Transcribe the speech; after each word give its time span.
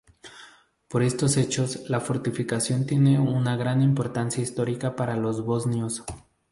Por 0.87 1.03
estos 1.03 1.37
hechos, 1.37 1.87
la 1.87 1.99
fortificación 1.99 2.87
tiene 2.87 3.19
una 3.19 3.55
gran 3.55 3.83
importancia 3.83 4.41
histórica 4.41 4.95
para 4.95 5.15
los 5.15 5.45
bosnios. 5.45 6.03